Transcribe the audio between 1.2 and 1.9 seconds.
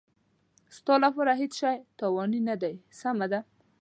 هېڅ شی